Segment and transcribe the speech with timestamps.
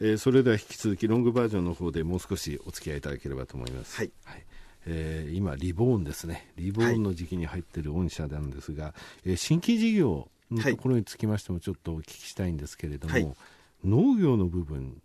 [0.00, 3.96] えー、それでは引き続きロングバージョンの方でもう少しお付き合いいただければと思います。
[3.96, 4.44] はい、はい。
[4.86, 8.90] えー、今、リボーンですね、リボーンの時期に入っている御社なんですが、は
[9.24, 13.34] い、えー、新規事業のところにつきましても、ちょっとお聞きしたいんですけれども、はい、
[13.84, 15.00] 農業の部分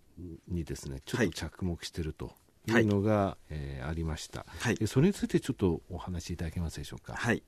[0.47, 2.31] にですねちょっと着目していると
[2.67, 2.71] い。
[2.73, 7.13] うのが、はい、えー、ありました、はい、それについてちょっとお話しいただけますでしょうか？
[7.13, 7.41] はい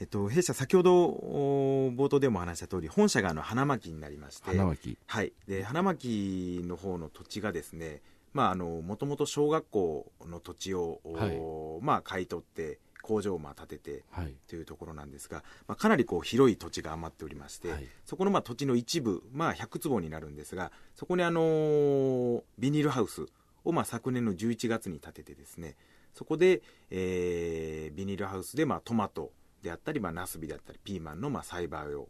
[0.00, 4.96] えっと、弊社、先ほど冒頭でも話した通り、本社があの花巻になりまして、花巻。
[5.06, 8.00] はい、で花巻の方の土地がですね、
[8.32, 14.04] もともと小学校の土地を、はい、まあ、買い取って、工場をまあ建てて
[14.46, 23.26] というところなんですが、はい、まあ、かなりこう広い土地が余っておりまして、はい、そこのまあ土地の一部、まあ、100坪になるんですが、そこにあのビニールハウス
[23.64, 25.76] をまあ昨年の11月に建ててですね、
[26.14, 29.32] そこで、えー、ビニールハウスでまあトマト
[29.62, 32.08] であったり、まあ、ナスビであったり、ピーマンのまあ栽培を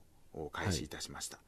[0.53, 1.37] 開始いたしました。
[1.37, 1.45] はい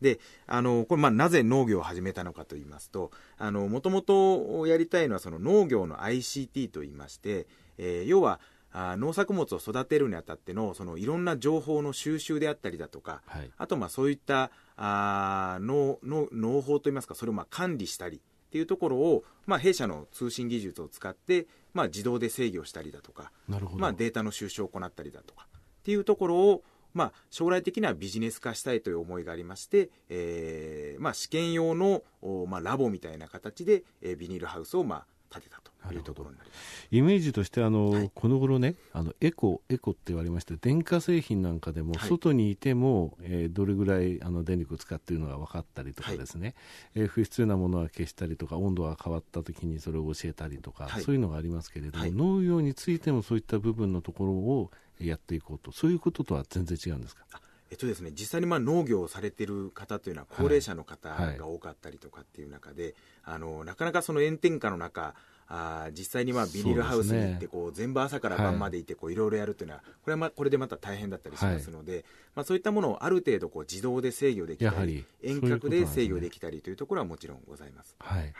[0.00, 8.40] で、あの、これ、まあ、なぜ農業を始めたのかと言いますと、あの、もともとやりたいのは、その農業の ICT と言いまして、えー、要は、
[8.72, 18.20] あ農作物を育てるにあたってのそのいろんな情報の収集であったりだとか、はい、あとまあそういったあ農農農法といいますかそれをまあ管理したりっ
[18.50, 23.32] ていうところを、まあ、弊社の通信技術を使って、まあ、自動で制御したりだとか
[23.78, 25.46] まあ、データの収集を行ったりだとか
[25.80, 32.02] っていうところを、まあ、将来的にはビジネス化したいという思いがありまして、えーまあ、試験用の、
[32.48, 36.88] まあ、ラボみたいな形で、えー、ビニールハウスを、まあ、建てたというところになります。
[36.90, 46.54] イメージとしてあの、はい、この頃ねあのエコエコって言われまして電化製品なんかでも、外にいても、えー、どれぐらいあの電力を使っているのが分かったりとかですね、
[46.94, 54.70] はい、えー、不必要なものは消したりとか温度が変わった時にそれを教えたりとか、はい、そういうのがありますけれども、農業についてもそういった部分のところを
[55.00, 55.72] やっていこうと。
[55.72, 57.24] そういうこととは全然違うんですか？
[57.70, 62.92] えっとですね、実際にまあ農業をされてる方というのは高齢者の方が多かったりとかっていう中で、はい。
[62.92, 62.94] はい、
[63.36, 65.14] あのなかなかその炎天下の中
[65.52, 69.20] あ実際にまあビニールハウスに行ってこう、全部朝から晩までいてこうい。
[69.20, 72.04] ろいろやるというのはこれはまこれでまた大変だったりしますので、はい、
[72.36, 77.94] まあ、そういったものをある程度こう自動で制御できたり遠隔で制御できたりというところはもちろんございます。
[78.00, 78.32] はい、はい、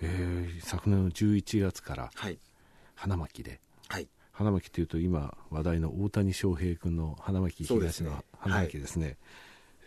[0.00, 2.10] えー、昨年の11月から
[2.94, 9.06] 花巻で、はい、花巻というと今話題の大谷翔平君の花巻東の花巻ですね。
[9.06, 9.16] すね。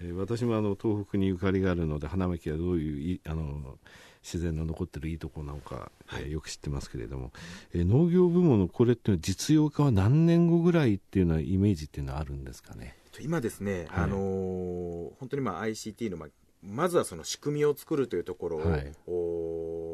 [0.02, 3.78] えー、私もあの東北にゆかりがあるので花巻はどういうあの
[4.24, 7.32] 自然の残ってるいいところなのか、はい、えー、よく知ってますけれども、
[7.74, 12.96] えー、農業部門のこれって実用化は何年後ぐらいっていうのはイメージっていうのはあるんですかね？
[13.20, 16.30] 今ですね、はい、あのー、本当にまあ ICT のまあ
[16.64, 18.94] まずはその仕組みを作るというところを、はい、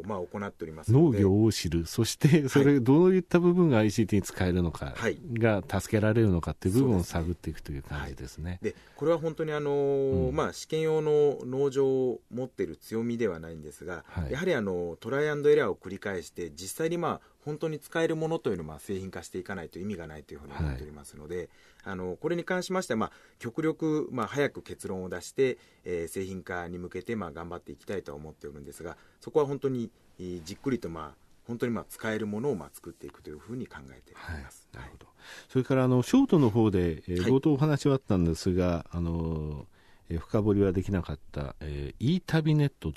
[0.07, 4.95] まあ、行っております農業を知る、そしてそれ、どういった部分が ICT に使えるのか、
[5.33, 8.59] が助けられるのかっていう部分を探っていくという感じですね。
[8.61, 21.47] で、これは本当にあの、うん、まあ、試験用の農場を持っている強みではないんですが、はい、やはりあのトライアンドエラーを繰り返して、実際にまあ本当に使えるものというのをまあ製品化していかないと意味がないというふうに思っておりますので、はい、
[21.85, 34.67] あのこれに関しましては、まあ、極力、まあ、早く結論を出して、えー、製品化に向けてまあ頑張っていきたいとは思っておるんですが、そこは本当にじっくりと、まあ、本当にまあ使えるものをまあ作っていくというふうに考えております。
[34.73, 35.07] はい、なるほど。
[35.47, 39.65] それからあのショートの方で、えー、冒頭お話はあったんですが、はい、あの、
[40.09, 42.91] えー、深掘りはできなかった、えー、e 旅ネット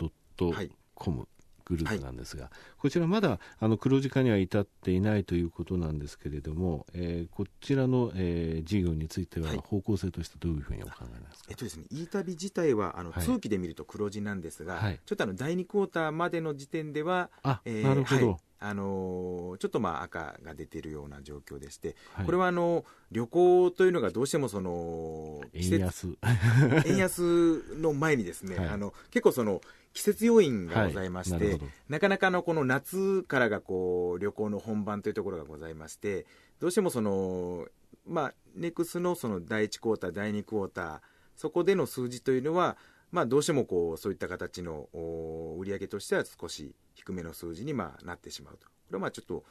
[0.96, 1.28] .com、
[1.70, 26.16] グループなんですが、はい、こちらまだあの黒字化には至っていないということなんですけれども、えー、こちらの、えー、事業については方向性としてどういうふうにお考えますか、えっとですね、いい旅自体はあの、通期で見ると黒字なんですが、はい、ちょっとあの第2クォーターまでの時点では、あえー、なるほど、あのー、ちょっとまあ赤が出ているような状況でして、はい、これはあの旅行というのがどうしてもその円安。
[26.84, 29.62] 円安の前にですね、はい、あの結構その
[29.92, 36.26] 季節要因がございまして、はい、ななかなかのこの夏からがこう旅行の本番というところがございまして、
[36.60, 37.66] どうしてもその、
[38.06, 41.00] まあ、ネクスのその第1クォーター、第2クォーター、
[41.34, 42.76] そこでの数字というのは、
[43.12, 44.88] まあ、どうしてもこうそういった形の
[45.58, 48.66] 売上としては少し低めの数字にまあなってしまうと。
[48.66, 49.44] これはまあちょっと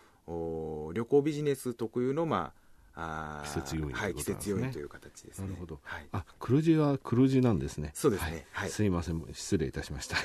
[0.94, 5.48] 旅行ビジネス特有のまああ季節要因、ね、はい、季節要因という形ですね。
[5.48, 5.80] なるほど。
[5.84, 7.92] はい、あ、黒字は黒字なんですね。
[7.94, 8.46] そうですね。
[8.52, 8.70] はい。
[8.70, 10.18] すいません、失礼いたしました。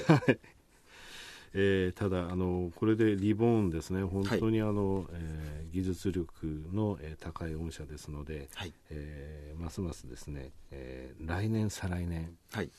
[1.57, 12.71] えー、ただあの、これでリボーンですね、本当にあの、はい、えー、技術力の、えー、高い御社ですので、はいえー、ますますですね、えー、来年、再来年、はい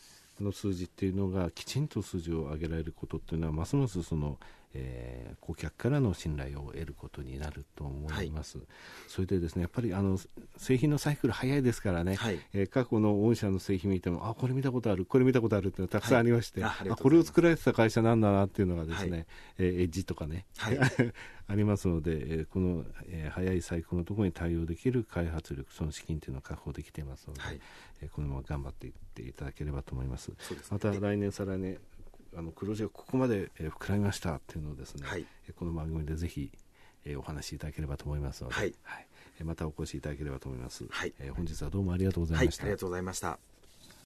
[0.43, 4.37] の数字っていうのがきちんと数字を上げられることっていうのはますますその、
[4.73, 8.67] えー、顧客からの信頼を得ることになると思います、はい、
[9.07, 10.19] それでですねやっぱりあの
[10.57, 19.25] 製品のサイクル早いですからね、はい、えー、過去の御社の製品見てもあこれ見たことあるこれ見たことあるっていうのがたくさんありまして、はい、あこれを作られてた会社なんだなっていうのがですね、はい、
[19.59, 20.79] えー、エッジとかね、はい、
[21.47, 27.61] ありますので、えー、この、えー、早いサイクルのところに対応できる開発力その資金というのを確保できていますので、はい、
[28.01, 30.31] えー、このまま頑張っていっていただければと思います。
[30.39, 31.77] すね、また来年再来年
[32.35, 35.25] あの黒字がここまで、えー、膨らみましたっていうのをですね、はい、
[35.55, 36.51] この番組でぜひ、
[37.05, 41.13] えー、お話しいただければと思いますので、はい、はい、またお越しいただければと思います、はい。
[41.19, 43.39] えー、本日はどうもありがとうございました、ありがとうございました